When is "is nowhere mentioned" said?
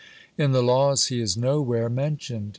1.21-2.49